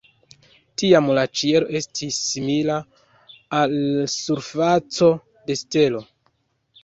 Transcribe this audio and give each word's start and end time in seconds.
Tiam 0.81 1.09
la 1.17 1.25
ĉielo 1.41 1.67
estis 1.79 2.17
simila 2.29 2.77
al 3.57 3.75
surfaco 4.13 5.11
de 5.51 5.59
stelo. 5.63 6.05